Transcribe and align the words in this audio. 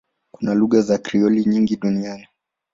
Kuna 0.31 0.53
lugha 0.53 0.81
za 0.81 0.97
Krioli 0.97 1.45
nyingi 1.45 1.75
duniani. 1.77 2.27